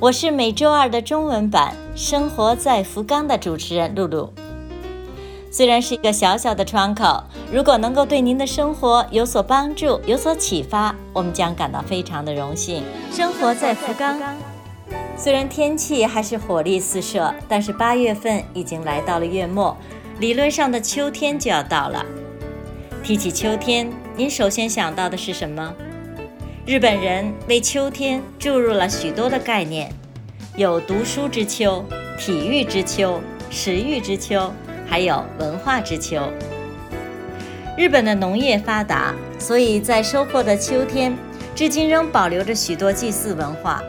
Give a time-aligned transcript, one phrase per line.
[0.00, 4.32] 我是每周二的中文版《生活在福冈》的主持人露露。
[5.50, 7.22] 虽然是一个小小的窗口，
[7.52, 12.82] 如果能够对您的生活有所帮助、有所启发，我们将感到非常的荣幸。
[13.12, 14.18] 生活在福冈，
[15.18, 19.76] 虽然天气还是火力四射，但是八月份已经来到了月末，
[20.18, 22.02] 理论上的秋天就要到了。
[23.02, 25.74] 提起秋天，您首先想到的是什么？
[26.70, 29.92] 日本人为秋天注入了许多的概念，
[30.54, 31.84] 有读书之秋、
[32.16, 34.52] 体育之秋、食欲之秋，
[34.86, 36.22] 还有文化之秋。
[37.76, 41.18] 日本的农业发达，所以在收获的秋天，
[41.56, 43.82] 至今仍保留着许多祭祀文化。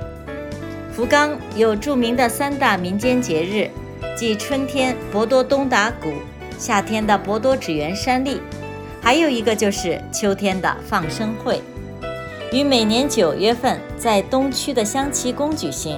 [0.91, 3.69] 福冈有著名的三大民间节日，
[4.17, 6.13] 即春天博多东达谷，
[6.57, 8.41] 夏天的博多纸园山立，
[8.99, 11.61] 还有一个就是秋天的放生会。
[12.51, 15.97] 于每年九月份在东区的香崎宫举行。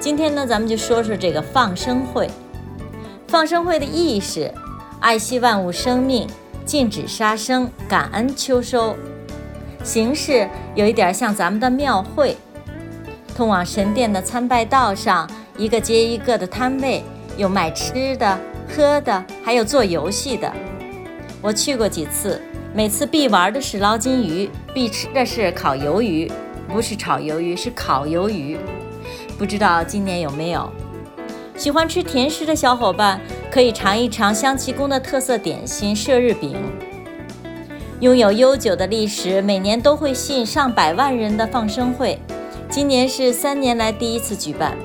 [0.00, 2.30] 今天呢，咱们就说说这个放生会。
[3.26, 4.50] 放生会的意义是
[5.00, 6.26] 爱惜万物生命，
[6.64, 8.96] 禁止杀生，感恩秋收。
[9.84, 12.34] 形式有一点像咱们的庙会。
[13.36, 17.04] 通往神殿的参拜道上，一个接一个的摊位，
[17.36, 20.50] 有卖吃的、喝的，还有做游戏的。
[21.42, 22.40] 我去过几次。
[22.74, 26.30] 每次必玩的是捞金鱼，必吃的是烤鱿鱼，
[26.68, 28.58] 不是炒鱿鱼，是烤鱿鱼。
[29.38, 30.70] 不知道今年有没有？
[31.56, 36.56] 喜欢吃甜食的小伙伴可以尝一尝香崎宫的特色点心射日饼。
[38.00, 42.20] 拥有悠久的历史，每年都会吸引上百万人的放生会，
[42.70, 44.76] 今年是三年来第一次举办。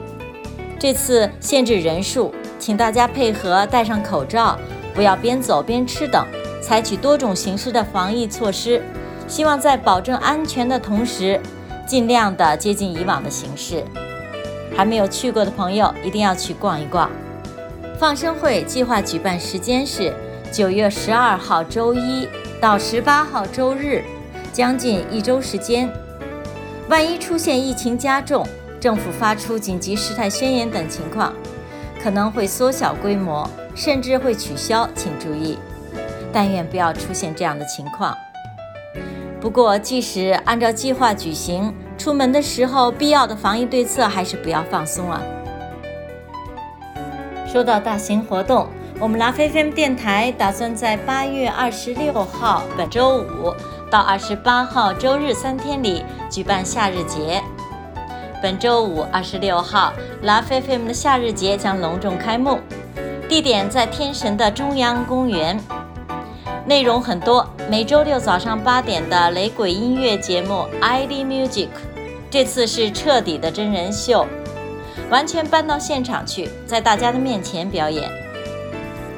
[0.79, 4.57] 这次限制人数，请大家配合戴上口罩，
[4.95, 6.25] 不要边走边吃等。
[6.65, 8.81] 采取多种形式的防疫措施，
[9.27, 11.37] 希望在保证安全的同时，
[11.85, 13.83] 尽量的接近以往的形式。
[14.73, 17.09] 还没有去过的朋友，一定要去逛一逛。
[17.99, 20.13] 放生会计划举办时间是
[20.51, 22.27] 九月十二号周一
[22.61, 24.01] 到十八号周日，
[24.53, 25.91] 将近一周时间。
[26.87, 28.47] 万一出现疫情加重、
[28.79, 31.33] 政府发出紧急事态宣言等情况，
[32.01, 35.57] 可能会缩小规模，甚至会取消，请注意。
[36.33, 38.17] 但愿不要出现这样的情况。
[39.39, 45.21] 不过，即使按照计划举行，出门的时候必要的防疫对策还是不要放松啊。
[47.45, 48.67] 说到大型活动，
[48.99, 53.53] 我们拉菲菲电台打算在八月二十六号本周五
[53.91, 57.43] 到二十八号周日三天里举办夏日节。
[58.41, 62.59] 本周五二十六号，拉菲菲的夏日节将隆重开幕，
[63.29, 65.59] 地点在天神的中央公园。
[66.65, 71.65] 内容很多，每周六早上八点的雷鬼音乐节目《ID Music》，
[72.29, 74.25] 这次是彻底的真人秀，
[75.09, 78.09] 完全搬到现场去，在大家的面前表演。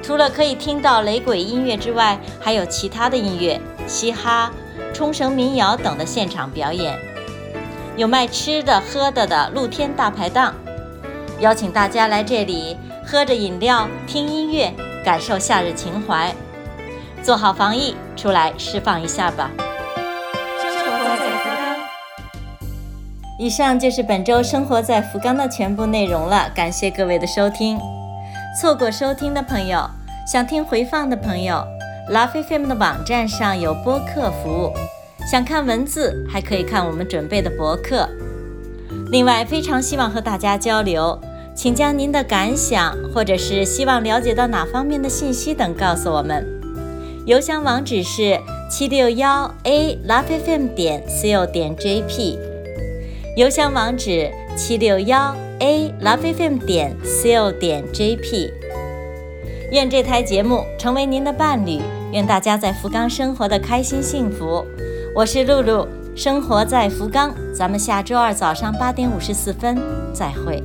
[0.01, 4.51] 除了可以听到雷鬼音乐之外，还有其他的音乐、嘻哈、
[4.91, 6.97] 冲绳民谣等的现场表演，
[7.95, 10.56] 有卖吃的喝的的露天大排档，
[11.39, 12.75] 邀请大家来这里
[13.06, 14.73] 喝着饮料、听音乐，
[15.03, 16.35] 感受夏日情怀。
[17.25, 19.50] 做好防疫，出来释放一下吧。
[19.58, 21.75] 生活在福冈。
[23.40, 27.80] 以上就是本周生活在福冈的全部内容了，感谢各位的收听。
[28.62, 29.90] 错过收听的朋友，
[30.31, 31.66] 想听回放的朋友
[32.12, 34.74] ，Love FM 的网站上有播客服务，
[35.28, 38.07] 想看文字还可以看我们准备的博客。
[39.09, 41.19] 另外，非常希望和大家交流，
[41.56, 46.55] 请将您的感想或者是希望了解到哪方面的信息等告诉我们。
[47.25, 48.39] 邮箱网址是
[48.69, 52.38] 七六幺 a lovefm 点 co 点 jp，
[53.36, 58.51] 邮箱网址七六幺 a lovefm 点 co 点 jp。
[59.72, 61.81] 愿这台节目成为您的伴侣，
[62.12, 64.63] 愿大家在福冈生活的开心幸福。
[65.16, 69.75] 我是露露，生活在福冈，咱们下周二早上八点五十四分
[70.13, 70.62] 再会。